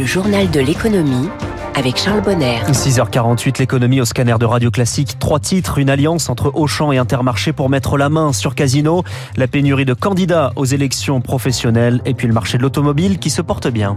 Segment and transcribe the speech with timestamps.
[0.00, 1.28] Le journal de l'économie
[1.74, 2.60] avec Charles Bonner.
[2.68, 5.18] 6h48, l'économie au scanner de Radio Classique.
[5.18, 9.04] Trois titres, une alliance entre Auchan et Intermarché pour mettre la main sur Casino,
[9.36, 13.42] la pénurie de candidats aux élections professionnelles et puis le marché de l'automobile qui se
[13.42, 13.94] porte bien.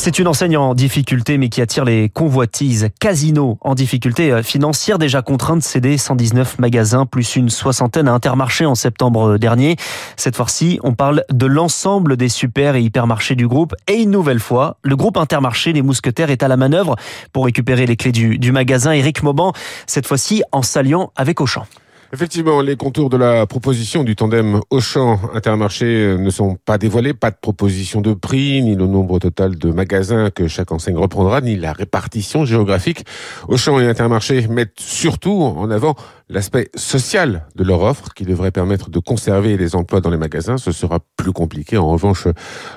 [0.00, 2.88] C'est une enseigne en difficulté mais qui attire les convoitises.
[3.00, 8.12] Casino en difficulté euh, financière, déjà contraint de céder 119 magasins plus une soixantaine à
[8.12, 9.74] Intermarché en septembre dernier.
[10.16, 14.38] Cette fois-ci, on parle de l'ensemble des super et hypermarchés du groupe et une nouvelle
[14.38, 16.94] fois, le groupe Intermarché Les Mousquetaires est à la manœuvre
[17.32, 18.92] pour récupérer les clés du, du magasin.
[18.92, 19.52] Eric Mauban,
[19.88, 21.66] cette fois-ci en s'alliant avec Auchan.
[22.10, 27.12] Effectivement, les contours de la proposition du tandem Auchan-Intermarché ne sont pas dévoilés.
[27.12, 31.42] Pas de proposition de prix, ni le nombre total de magasins que chaque enseigne reprendra,
[31.42, 33.04] ni la répartition géographique.
[33.46, 35.96] Auchan et Intermarché mettent surtout en avant
[36.30, 40.56] l'aspect social de leur offre qui devrait permettre de conserver les emplois dans les magasins.
[40.56, 42.26] Ce sera plus compliqué en revanche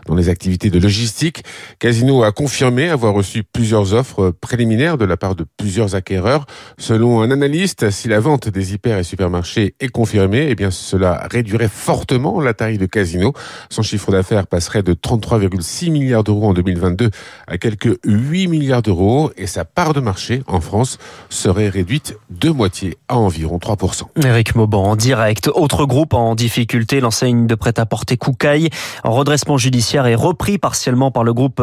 [0.08, 1.44] dans les activités de logistique.
[1.80, 6.46] Casino a confirmé avoir reçu plusieurs offres préliminaires de la part de plusieurs acquéreurs.
[6.78, 11.28] Selon un analyste, si la vente des hyper et supermarchés est confirmée, eh bien cela
[11.30, 13.34] réduirait fortement la taille de Casino.
[13.70, 17.12] Son chiffre d'affaires passerait de 33,6 milliards d'euros en 2022
[17.46, 20.98] à quelques 8 milliards d'euros et sa part de marché en France
[21.30, 24.26] serait réduite de moitié à environ environ 3%.
[24.26, 25.50] Eric Mauban en direct.
[25.54, 28.70] Autre groupe en difficulté, l'enseigne de prêt-à-porter Koukaï,
[29.04, 31.62] en redressement judiciaire est repris partiellement par le groupe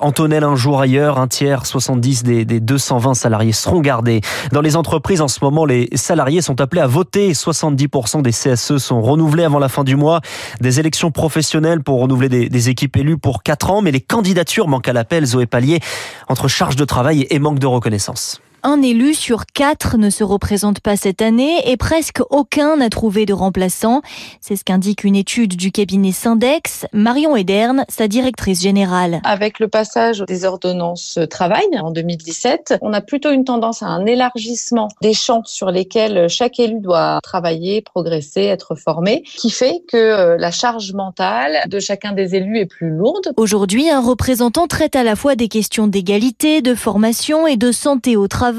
[0.00, 1.18] Antonel un jour ailleurs.
[1.18, 4.22] Un tiers, 70 des, des 220 salariés seront gardés.
[4.52, 7.32] Dans les entreprises, en ce moment, les salariés sont appelés à voter.
[7.32, 10.20] 70% des CSE sont renouvelés avant la fin du mois.
[10.60, 14.88] Des élections professionnelles pour renouveler des, équipes élues pour 4 ans, mais les candidatures manquent
[14.88, 15.26] à l'appel.
[15.26, 15.80] Zoé Pallier,
[16.28, 18.40] entre charge de travail et manque de reconnaissance.
[18.64, 23.26] Un élu sur quatre ne se représente pas cette année et presque aucun n'a trouvé
[23.26, 24.02] de remplaçant.
[24.40, 26.86] C'est ce qu'indique une étude du cabinet Syndex.
[26.92, 29.20] Marion Ederne, sa directrice générale.
[29.24, 34.06] Avec le passage des ordonnances travail en 2017, on a plutôt une tendance à un
[34.06, 39.96] élargissement des champs sur lesquels chaque élu doit travailler, progresser, être formé, qui fait que
[39.96, 43.32] euh, la charge mentale de chacun des élus est plus lourde.
[43.36, 48.16] Aujourd'hui, un représentant traite à la fois des questions d'égalité, de formation et de santé
[48.16, 48.51] au travail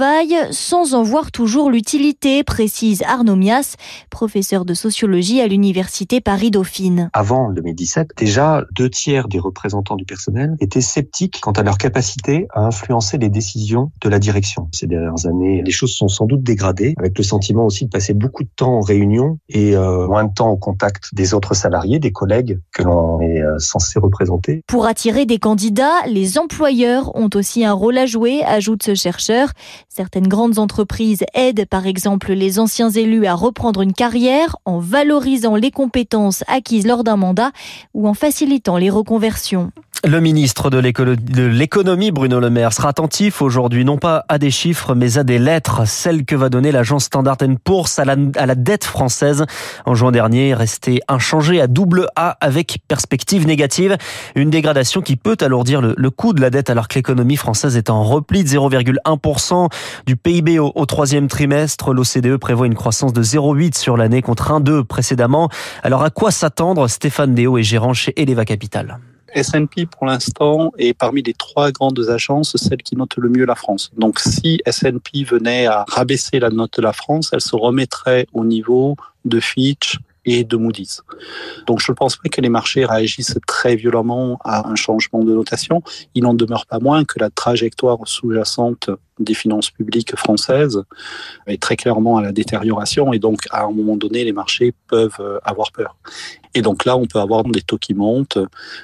[0.52, 3.76] sans en voir toujours l'utilité, précise Arnaud Mias,
[4.10, 7.10] professeur de sociologie à l'université Paris-Dauphine.
[7.14, 12.48] Avant 2017, déjà deux tiers des représentants du personnel étaient sceptiques quant à leur capacité
[12.54, 14.68] à influencer les décisions de la direction.
[14.72, 18.14] Ces dernières années, les choses sont sans doute dégradées, avec le sentiment aussi de passer
[18.14, 22.00] beaucoup de temps en réunion et euh, moins de temps au contact des autres salariés,
[22.00, 24.64] des collègues que l'on est euh, censé représenter.
[24.68, 29.50] Pour attirer des candidats, les employeurs ont aussi un rôle à jouer, ajoute ce chercheur.
[29.90, 35.56] Certaines grandes entreprises aident par exemple les anciens élus à reprendre une carrière en valorisant
[35.56, 37.52] les compétences acquises lors d'un mandat
[37.94, 39.72] ou en facilitant les reconversions.
[40.06, 44.96] Le ministre de l'économie, Bruno Le Maire, sera attentif aujourd'hui, non pas à des chiffres,
[44.96, 49.46] mais à des lettres, celles que va donner l'agence Standard Poor's à la, dette française.
[49.86, 53.96] En juin dernier, restée inchangée à double A avec perspective négative.
[54.36, 57.78] Une dégradation qui peut alourdir le, le coût de la dette alors que l'économie française
[57.78, 59.70] est en repli de 0,1%
[60.06, 61.94] du PIB au, troisième trimestre.
[61.94, 65.50] L'OCDE prévoit une croissance de 0,8 sur l'année contre 1,2 précédemment.
[65.84, 69.00] Alors à quoi s'attendre Stéphane Déo est gérant chez Eleva Capital?
[69.36, 73.56] S&P pour l'instant est parmi les trois grandes agences celle qui note le mieux la
[73.56, 73.92] France.
[73.98, 78.46] Donc si S&P venait à rabaisser la note de la France, elle se remettrait au
[78.46, 78.96] niveau
[79.26, 81.02] de Fitch et de Moody's.
[81.68, 85.34] Donc je ne pense pas que les marchés réagissent très violemment à un changement de
[85.34, 85.82] notation.
[86.16, 88.90] Il n'en demeure pas moins que la trajectoire sous-jacente
[89.20, 90.84] des finances publiques françaises
[91.48, 95.40] est très clairement à la détérioration et donc à un moment donné les marchés peuvent
[95.44, 95.96] avoir peur.
[96.56, 98.38] Et donc là, on peut avoir des taux qui montent.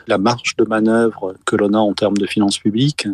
[0.08, 3.08] La marge de manœuvre que l'on a en termes de finances publiques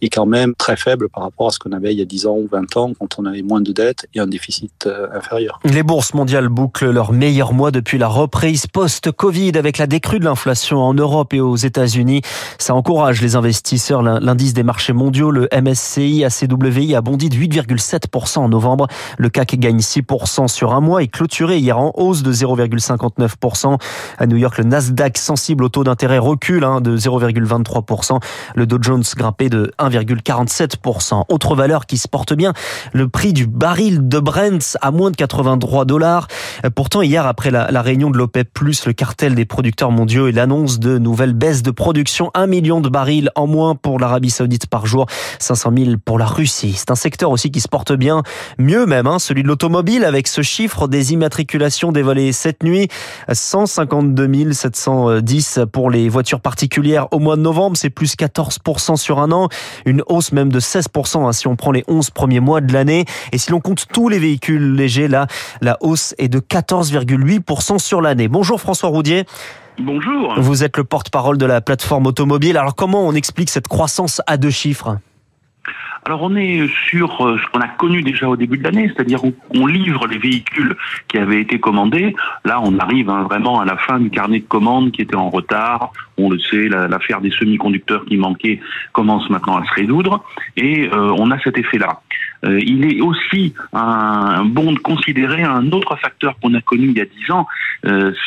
[0.00, 2.26] est quand même très faible par rapport à ce qu'on avait il y a 10
[2.26, 5.60] ans ou 20 ans quand on avait moins de dettes et un déficit euh, inférieur.
[5.64, 10.24] Les bourses mondiales bouclent leur meilleur mois depuis la reprise post-Covid avec la décrue de
[10.24, 12.22] l'inflation en Europe et aux États-Unis.
[12.58, 14.02] Ça encourage les investisseurs.
[14.02, 16.24] L'indice des marchés mondiaux, le MSCI
[16.60, 18.86] ACWI, a bondi de 8,7% en novembre.
[19.18, 23.78] Le CAC gagne 6% sur un mois et clôturé hier en hausse de 0,59%.
[24.18, 28.20] À New York, le Nasdaq sensible au taux d'intérêt recule hein, de 0,23%.
[28.54, 31.24] Le Dow Jones grimpé de 1,47%.
[31.28, 32.52] Autre valeur qui se porte bien,
[32.92, 36.28] le prix du baril de Brent à moins de 83 dollars.
[36.74, 38.48] Pourtant, hier, après la, la réunion de l'OPEP+,
[38.86, 42.88] le cartel des producteurs mondiaux et l'annonce de nouvelles baisses de production, 1 million de
[42.88, 45.06] barils en moins pour l'Arabie Saoudite par jour,
[45.38, 46.74] 500 000 pour la Russie Russie.
[46.76, 48.22] C'est un secteur aussi qui se porte bien,
[48.58, 52.88] mieux même, hein, celui de l'automobile, avec ce chiffre des immatriculations dévoilées cette nuit,
[53.30, 59.30] 152 710 pour les voitures particulières au mois de novembre, c'est plus 14% sur un
[59.30, 59.48] an,
[59.86, 63.04] une hausse même de 16% hein, si on prend les 11 premiers mois de l'année.
[63.30, 65.28] Et si l'on compte tous les véhicules légers, là,
[65.60, 68.26] la hausse est de 14,8% sur l'année.
[68.26, 69.24] Bonjour François Roudier.
[69.78, 70.34] Bonjour.
[70.36, 72.56] Vous êtes le porte-parole de la plateforme automobile.
[72.56, 74.98] Alors comment on explique cette croissance à deux chiffres?
[76.06, 79.20] Alors on est sur euh, ce qu'on a connu déjà au début de l'année, c'est-à-dire
[79.54, 80.74] on livre les véhicules
[81.08, 82.16] qui avaient été commandés.
[82.44, 85.28] Là, on arrive hein, vraiment à la fin du carnet de commandes qui était en
[85.28, 85.92] retard.
[86.16, 88.60] On le sait, l'affaire des semi-conducteurs qui manquaient
[88.92, 90.24] commence maintenant à se résoudre,
[90.56, 92.00] et euh, on a cet effet-là.
[92.44, 96.98] Euh, il est aussi un, bon de considérer un autre facteur qu'on a connu il
[96.98, 97.46] y a dix ans,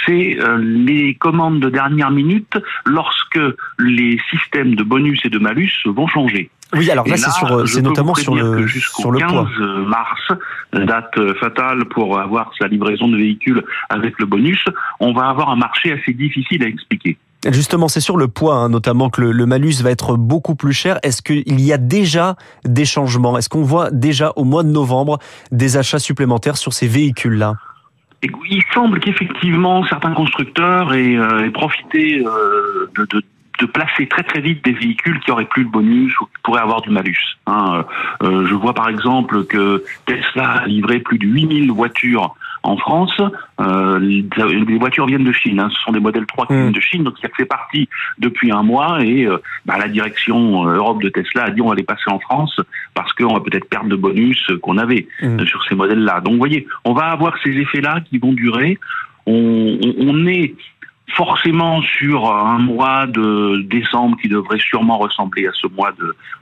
[0.05, 3.39] c'est les commandes de dernière minute lorsque
[3.77, 6.49] les systèmes de bonus et de malus vont changer.
[6.73, 9.31] Oui, alors là, c'est sur, c'est notamment sur le, sur le 15
[9.85, 10.21] mars,
[10.73, 14.63] date fatale pour avoir sa livraison de véhicules avec le bonus,
[14.99, 17.17] on va avoir un marché assez difficile à expliquer.
[17.51, 20.97] Justement, c'est sur le poids, hein, notamment que le, malus va être beaucoup plus cher.
[21.03, 23.37] Est-ce qu'il y a déjà des changements?
[23.37, 25.19] Est-ce qu'on voit déjà au mois de novembre
[25.51, 27.55] des achats supplémentaires sur ces véhicules-là?
[28.21, 33.21] Il semble qu'effectivement certains constructeurs aient, euh, profité euh, de, de,
[33.59, 36.61] de placer très très vite des véhicules qui auraient plus de bonus ou qui pourraient
[36.61, 37.37] avoir du malus.
[37.47, 37.85] Hein.
[38.23, 43.21] Euh, je vois par exemple que Tesla a livré plus de 8000 voitures en France.
[43.59, 45.69] Euh, les voitures viennent de Chine, hein.
[45.71, 48.63] ce sont des modèles 3 qui viennent de Chine, donc ça fait partie depuis un
[48.63, 51.83] mois et euh, bah, la direction euh, Europe de Tesla a dit on va les
[51.83, 52.59] passer en France
[52.93, 55.45] parce qu'on va peut-être perdre de bonus qu'on avait mmh.
[55.45, 56.21] sur ces modèles-là.
[56.21, 58.79] Donc vous voyez, on va avoir ces effets-là qui vont durer.
[59.25, 60.55] On, on, on est
[61.09, 65.91] forcément sur un mois de décembre qui devrait sûrement ressembler à ce mois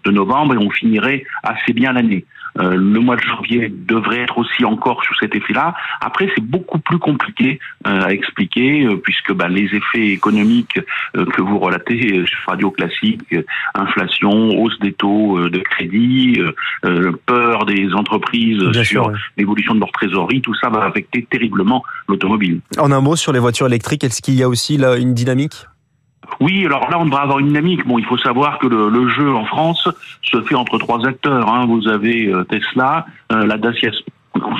[0.05, 2.25] de, novembre et on finirait assez bien l'année.
[2.59, 5.73] Euh, le mois de janvier devrait être aussi encore sur cet effet-là.
[6.01, 10.79] Après, c'est beaucoup plus compliqué euh, à expliquer euh, puisque bah, les effets économiques
[11.13, 13.35] que vous relatez sur Radio Classique,
[13.73, 16.39] inflation, hausse des taux de crédit,
[17.25, 22.61] peur des entreprises sur l'évolution de leur trésorerie, tout ça va affecter terriblement l'automobile.
[22.77, 25.65] En un mot sur les voitures électriques, est-ce qu'il y a aussi là une dynamique?
[26.41, 27.87] Oui, alors là, on devrait avoir une dynamique.
[27.87, 29.87] Bon, il faut savoir que le, le jeu en France
[30.23, 31.47] se fait entre trois acteurs.
[31.47, 31.67] Hein.
[31.67, 33.91] Vous avez euh, Tesla, euh, la Dacia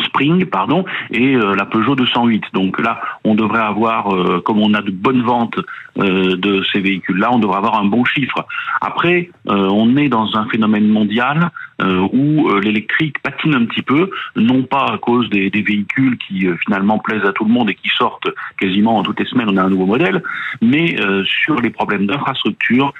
[0.06, 2.44] Spring, pardon, et euh, la Peugeot 208.
[2.54, 4.10] Donc là, on devrait avoir,
[4.44, 5.58] comme on a de bonnes ventes
[5.96, 8.46] de ces véhicules-là, on devrait avoir un bon chiffre.
[8.80, 11.50] Après, on est dans un phénomène mondial
[11.82, 16.18] euh, où euh, l'électrique patine un petit peu, non pas à cause des, des véhicules
[16.18, 18.28] qui euh, finalement plaisent à tout le monde et qui sortent
[18.60, 20.22] quasiment en toutes les semaines, on a un nouveau modèle,
[20.62, 20.96] mais
[21.26, 22.94] sur les problèmes d'infrastructure,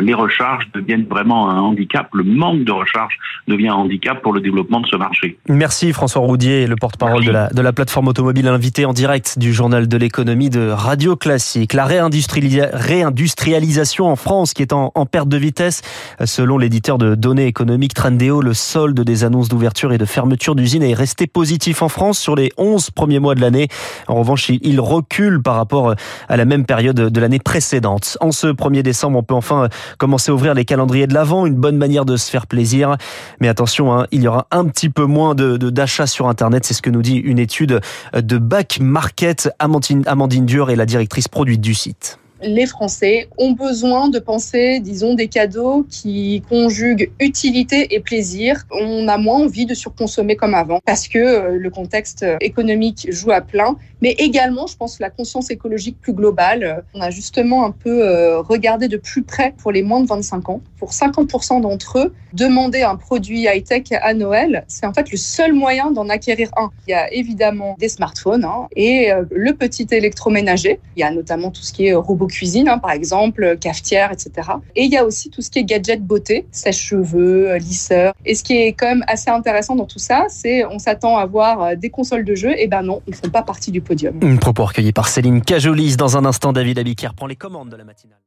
[0.00, 3.18] les recharges deviennent vraiment un handicap, le manque de recharge
[3.48, 5.36] devient un handicap pour le développement de ce marché.
[5.48, 9.52] Merci François Roudier, le porte-parole de la, de la plateforme automobile invité en direct du
[9.52, 11.74] journal de l'économie de Radio Classique.
[11.74, 15.82] La réindustrialisation en France qui est en, en perte de vitesse,
[16.24, 20.94] selon l'éditeur de données économiques le solde des annonces d'ouverture et de fermeture d'usines est
[20.94, 23.68] resté positif en France sur les 11 premiers mois de l'année.
[24.08, 25.94] En revanche, il recule par rapport
[26.28, 28.16] à la même période de l'année précédente.
[28.20, 29.68] En ce 1er décembre, on peut enfin
[29.98, 32.96] commencer à ouvrir les calendriers de l'Avent, une bonne manière de se faire plaisir.
[33.40, 36.64] Mais attention, hein, il y aura un petit peu moins de d'achats sur Internet.
[36.64, 37.80] C'est ce que nous dit une étude
[38.14, 39.50] de Back Market.
[39.58, 44.80] Amandine, Amandine Dur est la directrice produite du site les Français ont besoin de penser,
[44.80, 48.64] disons, des cadeaux qui conjuguent utilité et plaisir.
[48.70, 53.30] On a moins envie de surconsommer comme avant parce que euh, le contexte économique joue
[53.30, 56.84] à plein, mais également, je pense, la conscience écologique plus globale.
[56.94, 60.48] On a justement un peu euh, regardé de plus près pour les moins de 25
[60.50, 60.60] ans.
[60.78, 65.52] Pour 50% d'entre eux, demander un produit high-tech à Noël, c'est en fait le seul
[65.52, 66.70] moyen d'en acquérir un.
[66.86, 70.80] Il y a évidemment des smartphones hein, et euh, le petit électroménager.
[70.96, 74.48] Il y a notamment tout ce qui est robot cuisine, hein, par exemple, cafetière, etc.
[74.76, 78.14] Et il y a aussi tout ce qui est gadget beauté, sèche-cheveux, lisseur.
[78.24, 81.26] Et ce qui est quand même assez intéressant dans tout ça, c'est on s'attend à
[81.26, 83.80] voir euh, des consoles de jeux, et ben non, ils ne font pas partie du
[83.80, 84.18] podium.
[84.22, 85.96] Une propos recueilli par Céline Cajolis.
[85.96, 88.18] Dans un instant, David Abiquière prend les commandes de la matinale.